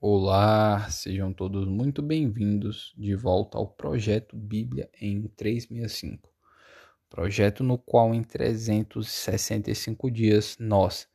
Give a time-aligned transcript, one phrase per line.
[0.00, 6.32] Olá, sejam todos muito bem-vindos de volta ao projeto Bíblia em 365.
[7.10, 11.08] Projeto no qual em 365 dias nós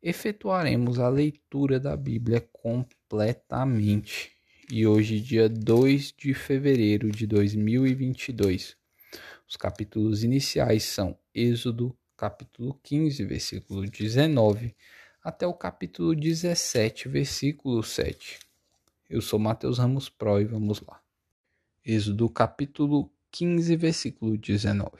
[0.00, 4.30] efetuaremos a leitura da Bíblia completamente.
[4.70, 8.76] E hoje, dia 2 de fevereiro de 2022.
[9.48, 14.76] Os capítulos iniciais são Êxodo, capítulo 15, versículo 19
[15.22, 18.38] até o capítulo 17, versículo 7.
[19.08, 20.98] Eu sou Mateus Ramos Pro e vamos lá.
[21.84, 24.90] Êxodo capítulo 15, versículo 19.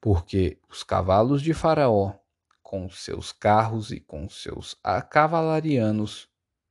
[0.00, 2.14] Porque os cavalos de Faraó,
[2.62, 4.76] com seus carros e com seus
[5.10, 6.28] cavalarianos,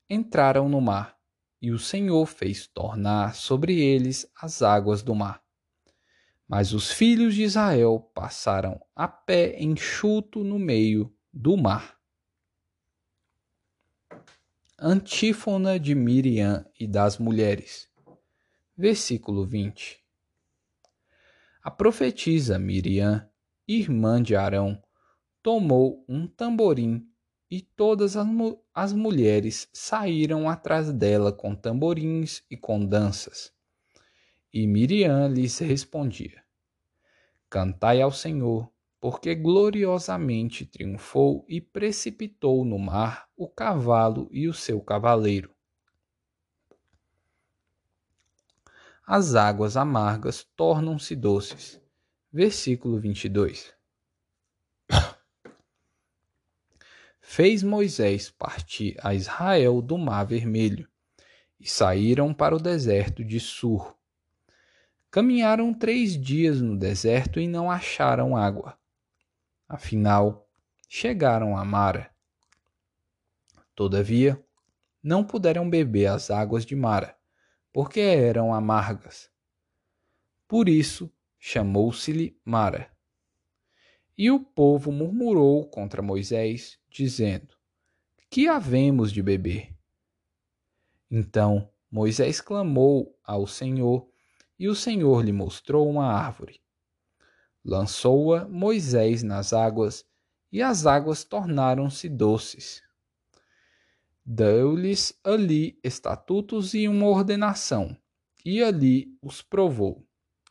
[0.07, 1.17] entraram no mar,
[1.59, 5.41] e o Senhor fez tornar sobre eles as águas do mar
[6.49, 11.95] mas os filhos de Israel passaram a pé enxuto no meio do mar.
[14.79, 17.87] Antífona de Miriam e das mulheres.
[18.75, 20.03] Versículo 20.
[21.61, 23.29] A profetisa Miriam,
[23.67, 24.81] irmã de Arão,
[25.43, 27.07] tomou um tamborim
[27.51, 28.27] e todas as,
[28.73, 33.53] as mulheres saíram atrás dela com tamborins e com danças.
[34.51, 36.43] E Miriam lhes respondia:
[37.47, 44.81] Cantai ao Senhor, porque gloriosamente triunfou e precipitou no mar o cavalo e o seu
[44.81, 45.53] cavaleiro.
[49.05, 51.79] As águas amargas tornam-se doces.
[52.31, 53.73] Versículo 22.
[57.21, 60.87] Fez Moisés partir a Israel do Mar Vermelho,
[61.59, 63.98] e saíram para o deserto de Sur
[65.11, 68.77] Caminharam três dias no deserto e não acharam água.
[69.67, 70.47] Afinal,
[70.87, 72.11] chegaram a Mara.
[73.73, 74.43] Todavia,
[75.01, 77.17] não puderam beber as águas de Mara,
[77.73, 79.31] porque eram amargas.
[80.47, 82.91] Por isso, chamou-se-lhe Mara.
[84.17, 87.55] E o povo murmurou contra Moisés, dizendo:
[88.29, 89.73] Que havemos de beber?
[91.09, 94.07] Então Moisés clamou ao Senhor
[94.59, 96.59] e o Senhor lhe mostrou uma árvore.
[97.63, 100.05] Lançou-a Moisés nas águas,
[100.51, 102.83] e as águas tornaram-se doces.
[104.25, 107.95] Deu-lhes ali estatutos e uma ordenação,
[108.43, 110.05] e ali os provou,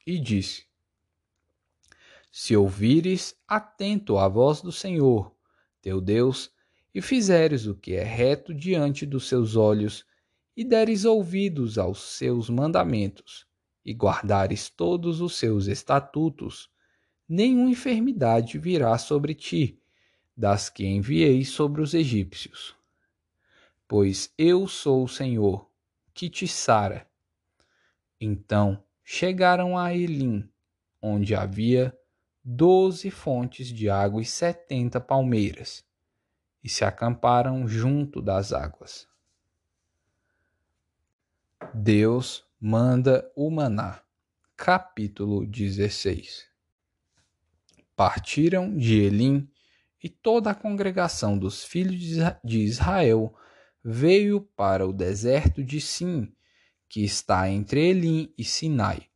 [0.07, 0.67] e disse:
[2.33, 5.35] Se ouvires atento à voz do Senhor,
[5.83, 6.51] teu Deus,
[6.95, 10.07] e fizeres o que é reto diante dos seus olhos,
[10.57, 13.47] e deres ouvidos aos seus mandamentos,
[13.88, 16.71] e guardares todos os seus estatutos,
[17.26, 19.81] nenhuma enfermidade virá sobre ti,
[20.37, 22.77] das que enviei sobre os egípcios.
[23.88, 25.71] Pois eu sou o Senhor,
[26.12, 27.09] que te sara.
[28.21, 30.47] Então chegaram a Elim,
[31.00, 31.98] onde havia
[32.44, 35.82] doze fontes de água e setenta palmeiras,
[36.62, 39.09] e se acamparam junto das águas.
[41.72, 44.03] Deus manda o maná.
[44.57, 46.45] Capítulo 16
[47.95, 49.49] Partiram de Elim
[50.03, 52.01] e toda a congregação dos filhos
[52.43, 53.33] de Israel
[53.83, 56.33] veio para o deserto de Sim,
[56.89, 59.07] que está entre Elim e Sinai,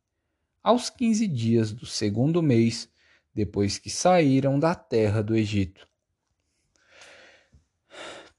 [0.63, 2.89] aos quinze dias do segundo mês,
[3.35, 5.85] depois que saíram da terra do Egito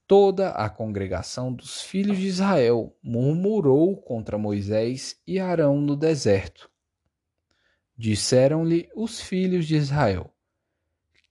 [0.06, 6.70] toda a congregação dos filhos de Israel murmurou contra Moisés e Arão no deserto.
[7.96, 10.32] Disseram-lhe os filhos de Israel: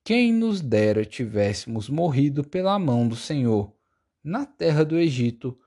[0.04, 3.74] Quem nos dera tivéssemos morrido pela mão do Senhor,
[4.24, 5.60] na terra do Egito,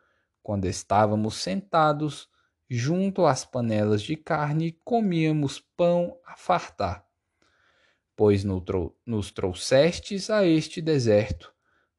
[0.42, 2.28] quando estávamos sentados
[2.68, 7.06] junto às panelas de carne e comíamos pão a fartar.
[8.16, 11.55] Pois nos trouxestes a este deserto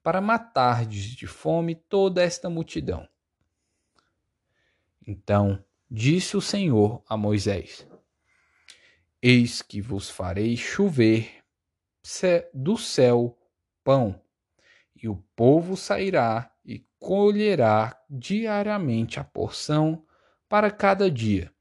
[0.08, 3.06] para matardes de fome toda esta multidão.
[5.06, 5.62] Então
[5.92, 7.86] disse o Senhor a Moisés:
[9.22, 11.44] Eis que vos farei chover
[12.54, 13.38] do céu
[13.84, 14.22] pão,
[14.96, 20.06] e o povo sairá e colherá diariamente a porção
[20.48, 21.54] para cada dia,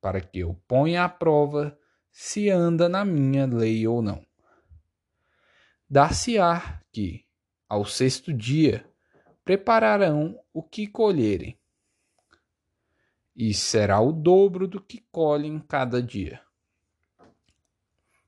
[0.00, 1.78] para que eu ponha à prova
[2.10, 4.24] se anda na minha lei ou não.
[5.86, 7.28] Dar-se-á que,
[7.70, 8.84] ao sexto dia,
[9.44, 11.56] prepararão o que colherem,
[13.34, 16.42] e será o dobro do que colhem cada dia.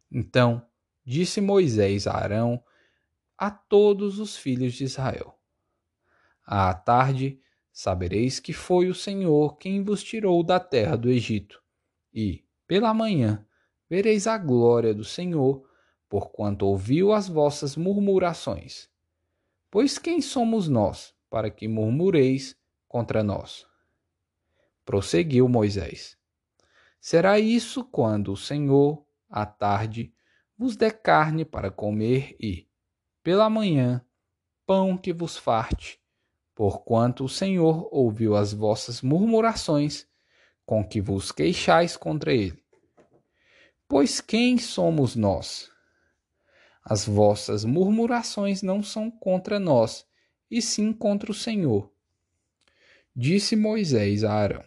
[0.09, 0.65] Então
[1.05, 2.62] disse Moisés a Arão,
[3.37, 5.37] a todos os filhos de Israel:
[6.47, 7.41] À tarde,
[7.73, 11.61] sabereis que foi o Senhor quem vos tirou da terra do Egito.
[12.15, 13.44] E, pela manhã,
[13.91, 15.69] vereis a glória do Senhor,
[16.09, 18.92] porquanto ouviu as vossas murmurações.
[19.73, 22.55] Pois quem somos nós, para que murmureis
[22.87, 23.67] contra nós?
[24.85, 26.15] Prosseguiu Moisés.
[27.01, 30.13] Será isso quando o Senhor, à tarde,
[30.59, 32.69] vos der carne para comer e,
[33.23, 34.05] pela manhã,
[34.67, 35.99] pão que vos farte,
[36.55, 40.07] porquanto o Senhor ouviu as vossas murmurações
[40.67, 42.63] com que vos queixais contra ele.
[43.89, 45.72] Pois quem somos nós?
[46.84, 50.05] As vossas murmurações não são contra nós,
[50.50, 51.90] e sim contra o Senhor.
[53.14, 54.64] Disse Moisés a Arão: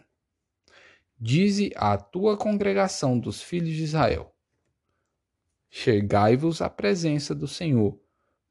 [1.18, 4.34] Dize à tua congregação dos filhos de Israel:
[5.68, 7.98] Chegai-vos à presença do Senhor,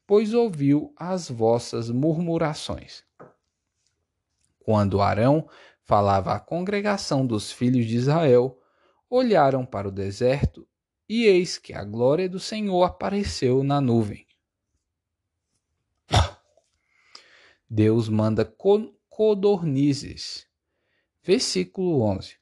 [0.05, 3.03] pois ouviu as vossas murmurações.
[4.59, 5.47] Quando Arão
[5.83, 8.59] falava à congregação dos filhos de Israel,
[9.09, 10.67] olharam para o deserto,
[11.07, 14.25] e eis que a glória do Senhor apareceu na nuvem.
[17.69, 18.45] Deus manda
[19.09, 20.47] codornizes.
[21.23, 22.37] Versículo 11.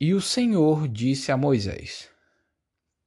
[0.00, 2.10] E o Senhor disse a Moisés: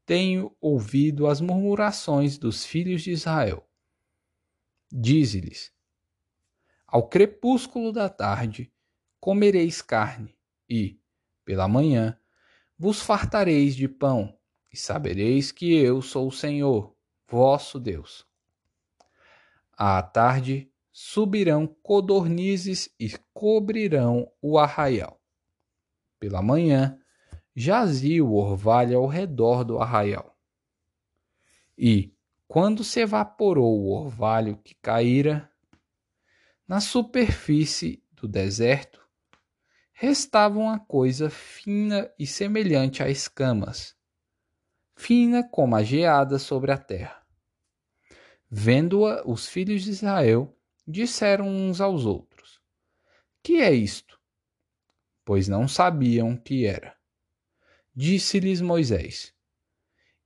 [0.05, 3.69] Tenho ouvido as murmurações dos filhos de Israel.
[4.89, 5.73] Dize-lhes:
[6.87, 8.71] Ao crepúsculo da tarde
[9.19, 10.37] comereis carne,
[10.69, 10.97] e,
[11.45, 12.17] pela manhã,
[12.77, 14.37] vos fartareis de pão,
[14.73, 16.93] e sabereis que eu sou o Senhor,
[17.29, 18.25] vosso Deus.
[19.71, 25.21] À tarde subirão codornizes e cobrirão o arraial.
[26.19, 26.99] Pela manhã
[27.55, 30.37] jazia o orvalho ao redor do arraial.
[31.77, 32.13] E,
[32.47, 35.49] quando se evaporou o orvalho que caíra,
[36.67, 39.04] na superfície do deserto,
[39.97, 43.95] restava uma coisa fina e semelhante a escamas,
[44.93, 47.25] fina como a geada sobre a terra.
[48.51, 50.53] Vendo-a, os filhos de Israel
[50.85, 52.61] disseram uns aos outros:
[53.41, 54.19] Que é isto?
[55.23, 56.93] Pois não sabiam que era.
[57.95, 59.33] Disse-lhes Moisés: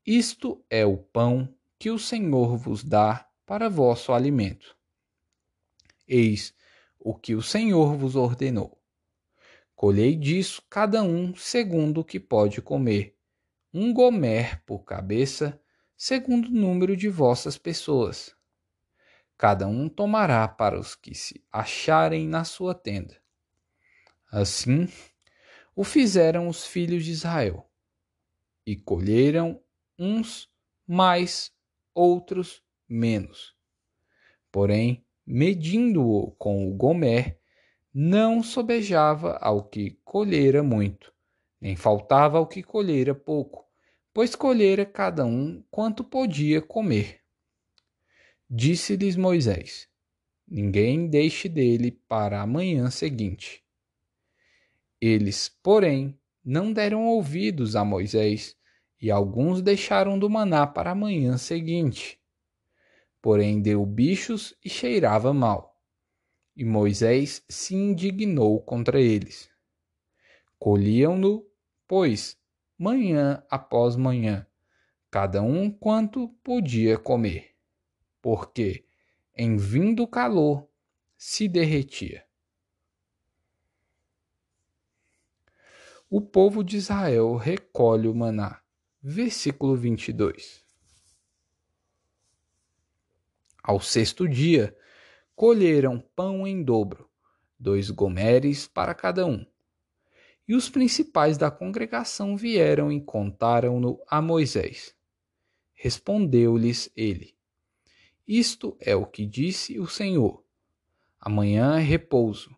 [0.03, 4.75] Isto é o pão que o Senhor vos dá para vosso alimento.
[6.07, 6.55] Eis
[6.97, 8.78] o que o Senhor vos ordenou.
[9.79, 13.15] Colhei disso cada um segundo o que pode comer,
[13.73, 15.57] um gomer por cabeça,
[15.95, 18.35] segundo o número de vossas pessoas.
[19.37, 23.23] Cada um tomará para os que se acharem na sua tenda.
[24.29, 24.89] Assim
[25.73, 27.65] o fizeram os filhos de Israel,
[28.65, 29.63] e colheram
[29.97, 30.51] uns
[30.85, 31.53] mais
[31.93, 33.55] outros menos.
[34.51, 37.38] Porém, medindo-o com o Gomer,
[37.93, 41.13] não sobejava ao que colhera muito,
[41.59, 43.65] nem faltava ao que colhera pouco,
[44.13, 47.21] pois colhera cada um quanto podia comer.
[48.49, 49.87] Disse-lhes Moisés:
[50.47, 53.63] Ninguém deixe dele para a manhã seguinte.
[55.01, 58.55] Eles, porém, não deram ouvidos a Moisés,
[59.01, 62.19] e alguns deixaram do maná para a manhã seguinte.
[63.21, 65.78] Porém deu bichos e cheirava mal.
[66.59, 69.49] E Moisés se indignou contra eles.
[70.59, 71.49] Colhiam-no,
[71.87, 72.37] pois,
[72.77, 74.45] manhã após manhã,
[75.09, 77.55] cada um quanto podia comer,
[78.21, 78.85] porque,
[79.33, 80.67] em vindo o calor,
[81.17, 82.25] se derretia.
[86.09, 88.61] O povo de Israel recolhe o maná
[89.01, 90.61] versículo 22.
[93.63, 94.77] Ao sexto dia,
[95.39, 97.09] colheram pão em dobro,
[97.57, 99.45] dois gomeres para cada um.
[100.45, 104.93] E os principais da congregação vieram e contaram-no a Moisés.
[105.73, 107.37] Respondeu-lhes ele:
[108.27, 110.43] Isto é o que disse o Senhor.
[111.17, 112.53] Amanhã é repouso,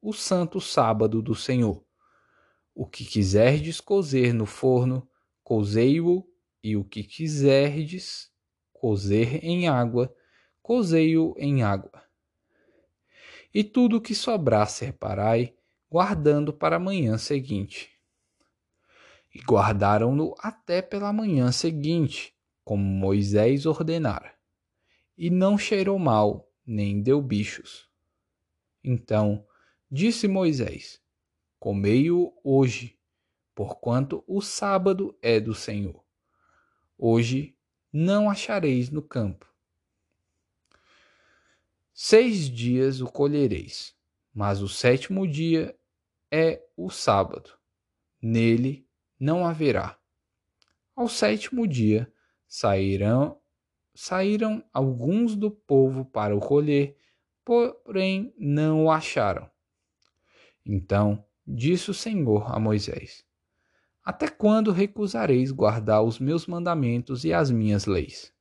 [0.00, 1.84] o santo sábado do Senhor.
[2.74, 5.06] O que quiserdes cozer no forno,
[5.44, 6.26] cozei-o,
[6.64, 8.32] e o que quiserdes
[8.72, 10.10] cozer em água,
[10.62, 12.02] cozei-o em água.
[13.54, 15.54] E tudo o que sobrar separai,
[15.90, 17.90] guardando para a manhã seguinte.
[19.34, 24.34] E guardaram-no até pela manhã seguinte, como Moisés ordenara.
[25.16, 27.90] E não cheirou mal, nem deu bichos.
[28.82, 29.46] Então
[29.90, 31.00] disse Moisés:
[31.58, 32.98] Comei-o hoje,
[33.54, 36.02] porquanto o sábado é do Senhor.
[36.96, 37.54] Hoje
[37.92, 39.51] não achareis no campo.
[41.94, 43.94] Seis dias o colhereis,
[44.34, 45.76] mas o sétimo dia
[46.30, 47.50] é o sábado.
[48.20, 48.88] Nele
[49.20, 49.98] não haverá.
[50.96, 52.10] Ao sétimo dia
[52.48, 53.38] sairão
[53.94, 56.96] saíram alguns do povo para o colher,
[57.44, 59.50] porém não o acharam.
[60.64, 63.24] Então disse o Senhor a Moisés:
[64.02, 68.32] Até quando recusareis guardar os meus mandamentos e as minhas leis?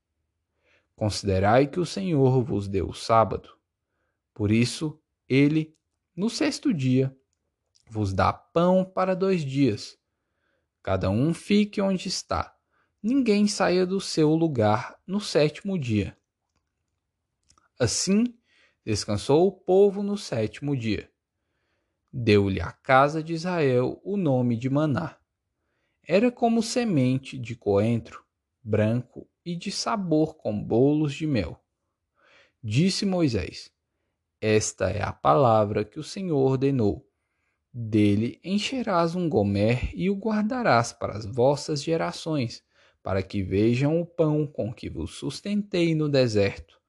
[1.02, 3.58] Considerai que o Senhor vos deu o sábado.
[4.36, 5.76] Por isso, ele,
[6.16, 7.18] no sexto dia,
[7.90, 9.98] vos dá pão para dois dias.
[10.84, 12.56] Cada um fique onde está.
[13.02, 16.16] Ninguém saia do seu lugar no sétimo dia.
[17.80, 18.38] Assim,
[18.86, 21.12] descansou o povo no sétimo dia.
[22.14, 25.18] Deu-lhe a casa de Israel o nome de Maná.
[26.08, 28.24] Era como semente de coentro,
[28.64, 31.60] branco e de sabor com bolos de mel.
[32.64, 33.72] Disse Moisés:
[34.40, 37.08] Esta é a palavra que o Senhor ordenou.
[37.74, 42.64] Dele encherás um gomer e o guardarás para as vossas gerações,
[43.02, 46.80] para que vejam o pão com que vos sustentei no deserto,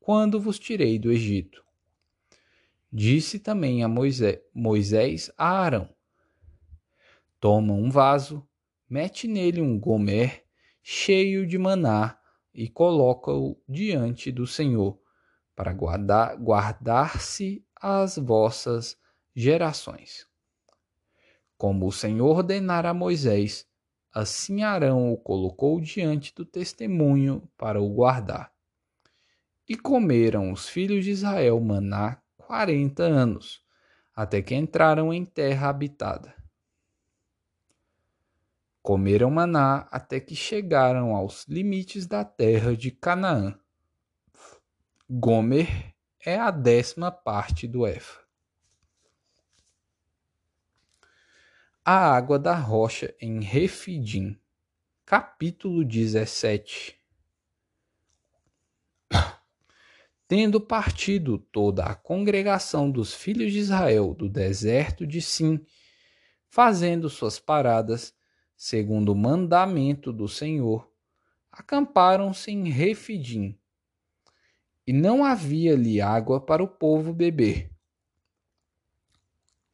[0.00, 1.64] quando vos tirei do Egito.
[2.92, 5.88] Disse também a Moisés, Moisés a Arão:
[7.40, 8.46] Toma um vaso,
[8.86, 10.44] mete nele um gomer
[10.82, 12.18] cheio de maná
[12.52, 15.00] e coloca-o diante do Senhor,
[15.54, 18.98] para guardar, guardar-se as vossas
[19.34, 20.26] gerações.
[21.56, 23.66] Como o Senhor ordenara a Moisés,
[24.12, 28.52] assim Arão o colocou diante do testemunho para o guardar.
[29.68, 33.62] E comeram os filhos de Israel maná quarenta anos,
[34.14, 36.41] até que entraram em terra habitada.
[38.82, 43.56] Comeram maná até que chegaram aos limites da terra de Canaã.
[45.08, 48.20] Gomer é a décima parte do Efa.
[51.84, 54.36] A água da rocha em Refidim,
[55.06, 56.98] capítulo 17.
[60.26, 65.64] Tendo partido toda a congregação dos filhos de Israel do deserto de Sim,
[66.48, 68.12] fazendo suas paradas,
[68.64, 70.88] segundo o mandamento do Senhor,
[71.50, 73.58] acamparam-se em Refidim,
[74.86, 77.72] e não havia ali água para o povo beber.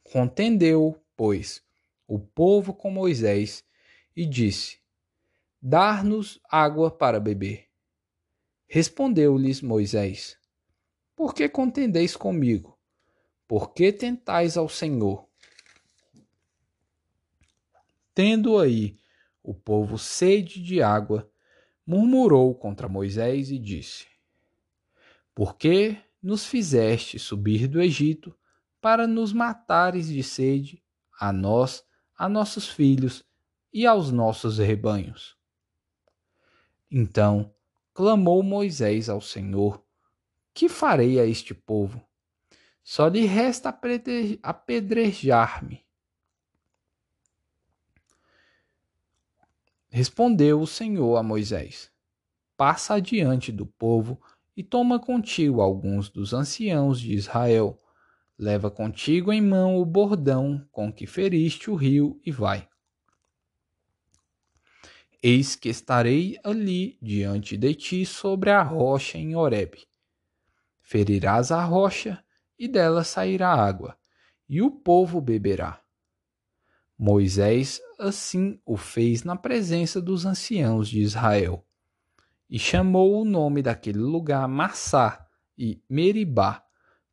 [0.03, 1.63] Contendeu, pois,
[2.07, 3.63] o povo com Moisés
[4.17, 4.79] e disse:
[5.61, 7.69] Dar-nos água para beber.
[8.67, 10.39] Respondeu-lhes Moisés:
[11.15, 12.79] Por que contendeis comigo?
[13.47, 15.28] Por que tentais ao Senhor?
[18.19, 18.99] Tendo aí
[19.45, 21.31] o povo sede de água,
[21.87, 24.09] murmurou contra Moisés e disse:
[25.33, 28.37] Por que nos fizeste subir do Egito
[28.81, 30.83] para nos matares de sede,
[31.17, 31.85] a nós,
[32.17, 33.25] a nossos filhos
[33.73, 35.37] e aos nossos rebanhos?
[36.91, 37.55] Então
[37.95, 39.81] clamou Moisés ao Senhor:
[40.53, 42.05] Que farei a este povo?
[42.83, 43.73] Só lhe resta
[44.43, 45.87] apedrejar-me
[49.91, 51.91] Respondeu o Senhor a Moisés:
[52.57, 54.21] Passa adiante do povo
[54.57, 57.79] e toma contigo alguns dos anciãos de Israel.
[58.39, 62.69] Leva contigo em mão o bordão com que feriste o rio e vai.
[65.23, 69.87] Eis que estarei ali diante de ti sobre a rocha em Horebe.
[70.81, 72.23] Ferirás a rocha
[72.59, 73.99] e dela sairá água,
[74.49, 75.83] e o povo beberá.
[76.99, 81.65] Moisés assim o fez na presença dos anciãos de Israel.
[82.51, 85.25] E chamou o nome daquele lugar Massá
[85.57, 86.65] e Meribá,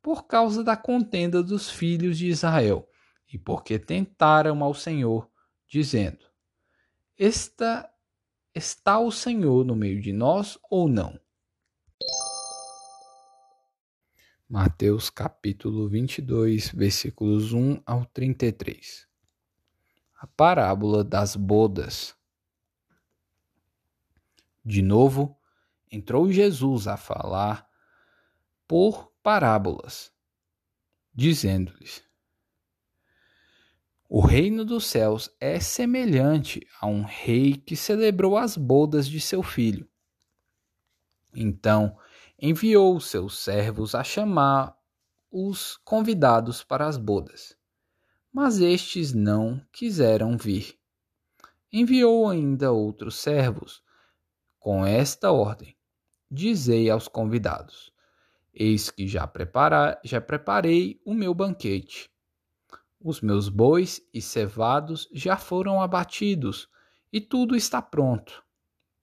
[0.02, 2.88] por causa da contenda dos filhos de Israel,
[3.32, 5.30] e porque tentaram ao Senhor,
[5.68, 6.24] dizendo:
[7.16, 7.88] Está,
[8.54, 11.20] está o Senhor no meio de nós ou não?
[14.48, 19.05] Mateus capítulo 22, versículos 1 ao 33
[20.16, 22.16] a parábola das bodas.
[24.64, 25.38] De novo,
[25.90, 27.68] entrou Jesus a falar
[28.66, 30.10] por parábolas,
[31.14, 32.02] dizendo-lhes:
[34.08, 39.42] O reino dos céus é semelhante a um rei que celebrou as bodas de seu
[39.42, 39.88] filho.
[41.34, 41.96] Então
[42.38, 44.74] enviou seus servos a chamar
[45.30, 47.56] os convidados para as bodas
[48.36, 50.78] mas estes não quiseram vir.
[51.72, 53.82] Enviou ainda outros servos,
[54.60, 55.74] com esta ordem:
[56.30, 57.90] Dizei aos convidados:
[58.52, 62.10] Eis que já, prepara, já preparei o meu banquete.
[63.00, 66.68] Os meus bois e cevados já foram abatidos,
[67.10, 68.44] e tudo está pronto.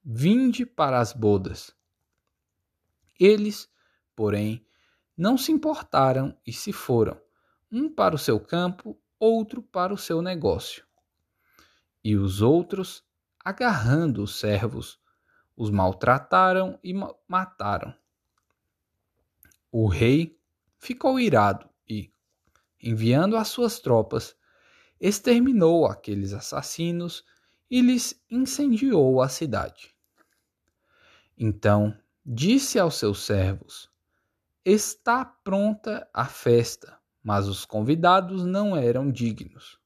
[0.06, 1.75] Vinde para as bodas.
[3.20, 3.68] Eles,
[4.16, 4.63] porém,
[5.18, 7.20] não se importaram e se foram,
[7.72, 10.86] um para o seu campo, outro para o seu negócio.
[12.03, 13.06] E os outros,
[13.39, 15.00] agarrando os servos,
[15.56, 16.94] os maltrataram e
[17.27, 17.96] mataram.
[19.72, 20.38] O rei
[20.77, 22.12] ficou irado e,
[22.82, 24.36] enviando as suas tropas,
[25.00, 27.24] exterminou aqueles assassinos
[27.72, 29.96] e lhes incendiou a cidade.
[31.38, 33.89] Então disse aos seus servos:
[34.65, 39.80] Está pronta a festa, mas os convidados não eram dignos.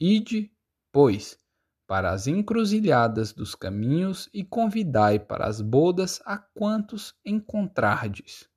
[0.00, 0.50] Ide,
[0.90, 1.38] pois,
[1.86, 8.48] para as encruzilhadas dos caminhos e convidai para as bodas a quantos encontrardes.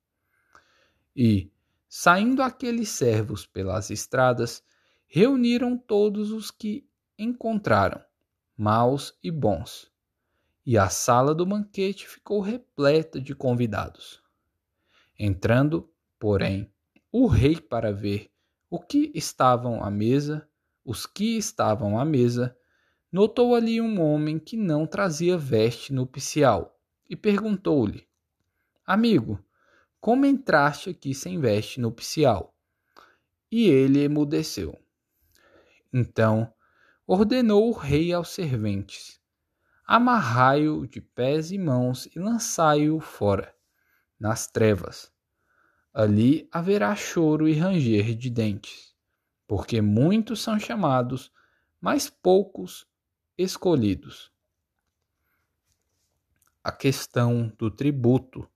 [1.14, 1.52] E,
[1.88, 4.62] saindo aqueles servos pelas estradas,
[5.06, 6.88] reuniram todos os que
[7.18, 8.02] encontraram,
[8.56, 9.90] maus e bons,
[10.64, 14.22] e a sala do banquete ficou repleta de convidados.
[15.18, 16.72] Entrando, porém,
[17.12, 18.30] o rei para ver
[18.68, 20.48] o que estavam à mesa,
[20.84, 22.56] os que estavam à mesa,
[23.10, 28.06] notou ali um homem que não trazia veste nupcial e perguntou-lhe:
[28.86, 29.44] Amigo,
[30.00, 32.54] como entraste aqui sem veste nupcial?
[33.50, 34.78] E ele emudeceu.
[35.92, 36.52] Então
[37.04, 39.20] ordenou o rei aos serventes:
[39.84, 43.52] Amarrai-o de pés e mãos e lançai-o fora,
[44.18, 45.12] nas trevas.
[45.92, 48.94] Ali haverá choro e ranger de dentes,
[49.46, 51.32] porque muitos são chamados,
[51.80, 52.86] mas poucos
[53.36, 54.30] escolhidos.
[56.62, 58.48] A questão do tributo,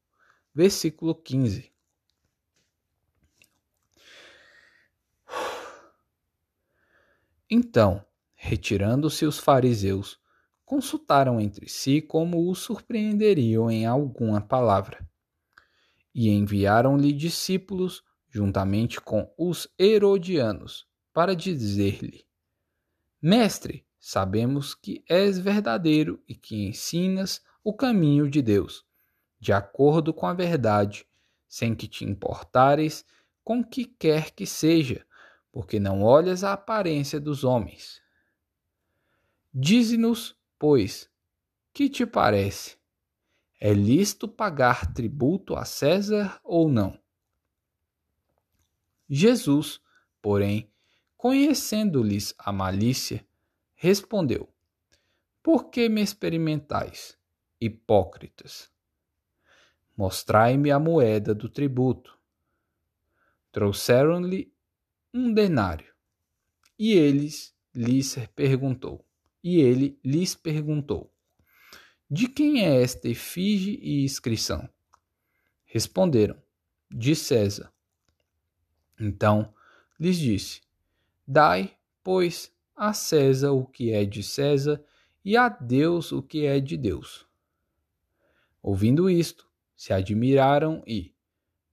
[0.55, 1.73] versículo 15.
[7.51, 8.05] Então,
[8.35, 10.21] retirando-se os fariseus,
[10.65, 15.05] consultaram entre si como o surpreenderiam em alguma palavra.
[16.15, 22.25] E enviaram-lhe discípulos, juntamente com os herodianos, para dizer-lhe:
[23.21, 28.85] Mestre, sabemos que és verdadeiro e que ensinas o caminho de Deus,
[29.41, 31.07] de acordo com a verdade,
[31.49, 33.05] sem que te importares
[33.43, 35.07] com que quer que seja,
[35.53, 38.03] porque não olhas a aparência dos homens.
[39.53, 41.09] Dize-nos, pois,
[41.73, 42.77] que te parece?
[43.67, 47.01] É lícito pagar tributo a César ou não?
[49.09, 49.81] Jesus,
[50.21, 50.71] porém,
[51.17, 53.27] conhecendo-lhes a malícia,
[53.75, 54.53] respondeu:
[55.43, 57.17] Por que me experimentais,
[57.59, 58.71] hipócritas?
[59.97, 62.19] Mostrai-me a moeda do tributo.
[63.51, 64.53] Trouxeram-lhe
[65.11, 65.91] um denário.
[66.79, 69.09] E eles lhes perguntou.
[69.43, 71.14] E ele lhes perguntou:
[72.11, 74.69] De quem é esta efígie e inscrição?
[75.65, 76.41] Responderam:
[76.91, 77.73] De César.
[79.01, 79.55] Então
[79.99, 80.61] lhes disse:
[81.27, 84.85] Dai, pois, a César o que é de César
[85.25, 87.27] e a Deus o que é de Deus.
[88.63, 91.15] Ouvindo isto, se admiraram e,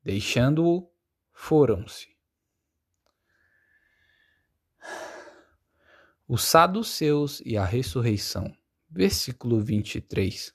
[0.03, 0.89] deixando-o,
[1.31, 2.09] foram-se.
[6.27, 8.55] Os saduceus e a ressurreição.
[8.93, 10.53] Versículo 23.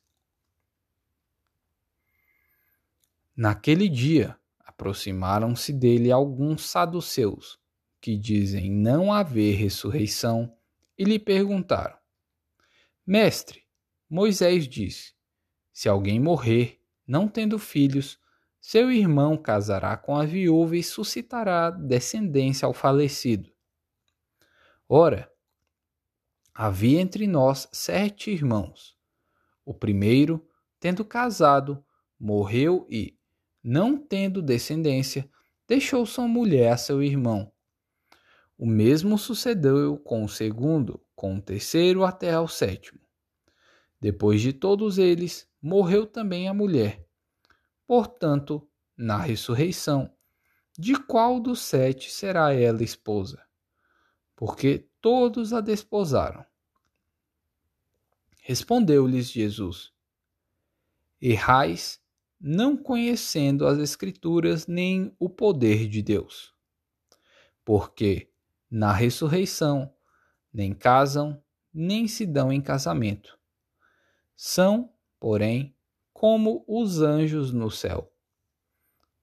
[3.35, 7.59] Naquele dia, aproximaram-se dele alguns saduceus
[7.99, 10.55] que dizem não haver ressurreição,
[10.99, 11.97] e lhe perguntaram:
[13.07, 13.63] Mestre,
[14.09, 15.15] Moisés disse:
[15.73, 18.19] Se alguém morrer, não tendo filhos,
[18.61, 23.51] seu irmão casará com a viúva e suscitará descendência ao falecido.
[24.87, 25.33] Ora,
[26.59, 28.97] havia entre nós sete irmãos.
[29.63, 30.49] O primeiro,
[30.81, 31.85] tendo casado,
[32.19, 33.19] morreu e,
[33.63, 35.29] não tendo descendência,
[35.69, 37.53] deixou sua mulher a seu irmão.
[38.57, 43.01] O mesmo sucedeu com o segundo, com o terceiro até ao sétimo.
[44.01, 47.07] Depois de todos eles, morreu também a mulher.
[47.87, 48.67] Portanto,
[48.97, 50.11] na ressurreição,
[50.79, 53.45] de qual dos sete será ela esposa?
[54.35, 56.45] Porque todos a desposaram.
[58.43, 59.93] Respondeu-lhes Jesus:
[61.23, 62.03] Errais,
[62.41, 66.53] não conhecendo as Escrituras nem o poder de Deus.
[67.65, 68.33] Porque
[68.69, 69.95] na ressurreição,
[70.53, 71.41] nem casam,
[71.73, 73.39] nem se dão em casamento.
[74.35, 75.73] São, porém,
[76.13, 78.13] como os anjos no céu.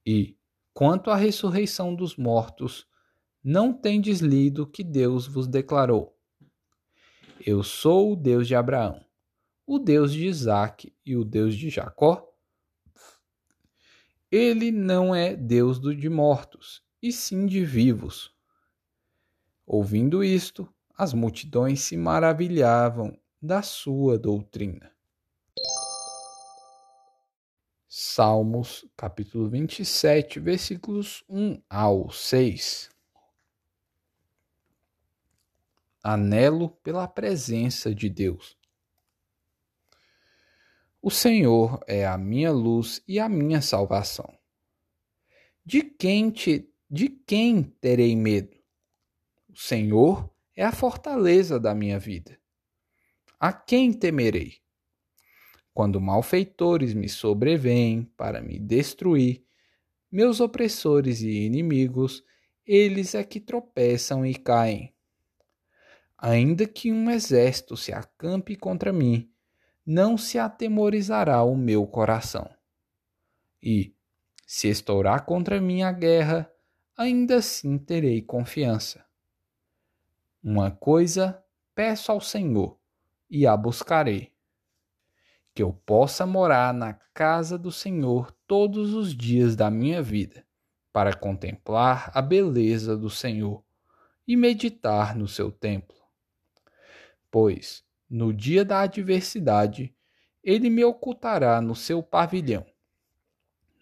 [0.05, 0.37] E,
[0.73, 2.87] quanto à ressurreição dos mortos,
[3.43, 6.17] não tendes lido que Deus vos declarou:
[7.45, 9.03] Eu sou o Deus de Abraão,
[9.67, 12.29] o Deus de Isaque e o Deus de Jacó?
[14.31, 18.33] Ele não é Deus de mortos, e sim de vivos.
[19.65, 24.91] Ouvindo isto, as multidões se maravilhavam da sua doutrina.
[27.87, 32.92] Salmos, capítulo 27, versículos 1 ao 6.
[36.03, 38.57] Anelo pela presença de Deus.
[41.01, 44.37] O Senhor é a minha luz e a minha salvação.
[45.65, 48.57] De quem te, de quem terei medo?
[49.47, 52.37] O Senhor é a fortaleza da minha vida.
[53.39, 54.57] A quem temerei?
[55.73, 59.45] Quando malfeitores me sobrevêm para me destruir,
[60.11, 62.23] meus opressores e inimigos,
[62.65, 64.92] eles é que tropeçam e caem.
[66.25, 69.29] Ainda que um exército se acampe contra mim,
[69.85, 72.49] não se atemorizará o meu coração.
[73.61, 73.93] E,
[74.47, 76.49] se estourar contra mim a guerra,
[76.95, 79.05] ainda assim terei confiança.
[80.41, 81.43] Uma coisa
[81.75, 82.79] peço ao Senhor,
[83.29, 84.31] e a buscarei:
[85.53, 90.45] que eu possa morar na casa do Senhor todos os dias da minha vida,
[90.93, 93.61] para contemplar a beleza do Senhor
[94.25, 96.02] e meditar no seu templo.
[97.33, 99.91] Pois, no dia da adversidade,
[100.43, 102.63] ele me ocultará no seu pavilhão.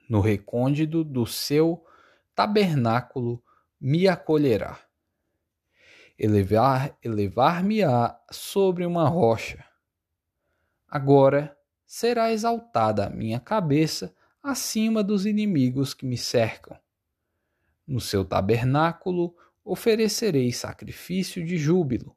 [0.09, 1.85] No recôndito do seu
[2.33, 3.43] tabernáculo
[3.77, 4.79] me acolherá.
[6.17, 9.65] Elevar, elevar-me-á sobre uma rocha.
[10.87, 11.53] Agora
[11.85, 16.79] será exaltada a minha cabeça acima dos inimigos que me cercam.
[17.85, 22.15] No seu tabernáculo oferecerei sacrifício de júbilo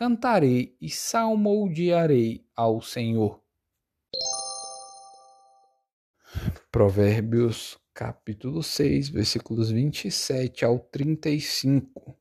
[0.00, 3.38] cantarei e salmodiarei ao Senhor.
[6.72, 12.18] Provérbios capítulo 6, versículos 27 ao 35.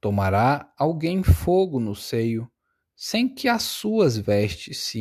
[0.00, 2.50] Tomará alguém fogo no seio,
[2.96, 5.00] sem que as suas vestes se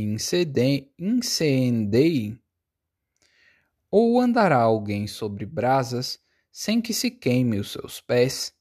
[0.99, 2.39] incendeiem?
[3.89, 6.22] Ou andará alguém sobre brasas,
[6.53, 8.55] sem que se queime os seus pés.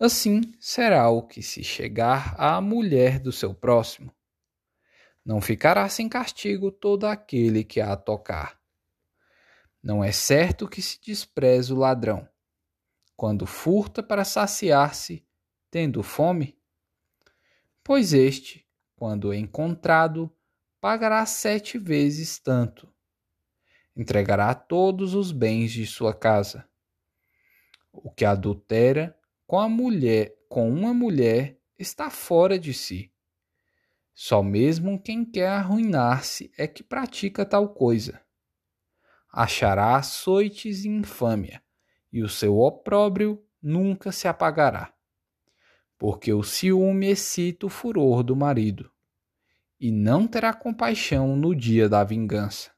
[0.00, 4.12] Assim será o que se chegar à mulher do seu próximo.
[5.24, 8.60] Não ficará sem castigo todo aquele que a tocar.
[9.80, 12.28] Não é certo que se despreze o ladrão,
[13.16, 15.24] quando furta para saciar-se,
[15.70, 16.58] tendo fome?
[17.84, 20.34] Pois este, quando encontrado,
[20.80, 22.92] pagará sete vezes tanto
[23.96, 26.68] entregará todos os bens de sua casa.
[27.90, 33.10] O que adultera com a mulher, com uma mulher, está fora de si.
[34.14, 38.20] Só mesmo quem quer arruinar-se é que pratica tal coisa.
[39.32, 41.62] Achará açoites e infâmia,
[42.12, 44.92] e o seu opróbrio nunca se apagará.
[45.98, 48.90] Porque o ciúme excita o furor do marido,
[49.78, 52.75] e não terá compaixão no dia da vingança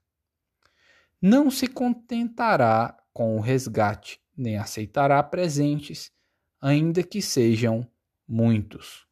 [1.20, 6.12] não se contentará com o resgate, nem aceitará presentes,
[6.60, 7.86] ainda que sejam
[8.26, 9.06] muitos.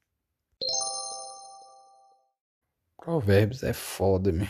[2.96, 4.46] Provérbios é foda, meu.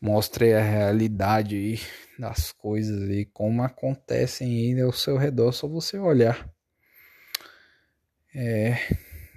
[0.00, 1.80] Mostre a realidade aí
[2.18, 6.50] das coisas e como acontecem aí ao seu redor, só você olhar.
[8.34, 8.76] É,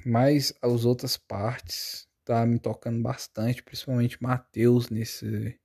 [0.05, 5.57] mas as outras partes tá me tocando bastante, principalmente Mateus nesse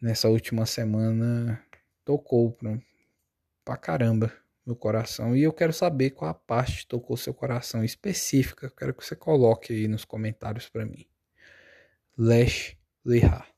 [0.00, 1.62] nessa última semana
[2.04, 2.78] tocou pra,
[3.64, 4.32] pra caramba
[4.66, 5.36] meu coração.
[5.36, 8.66] E eu quero saber qual a parte tocou seu coração específica.
[8.66, 11.06] Eu quero que você coloque aí nos comentários para mim.
[12.18, 13.55] Lesh Lihar.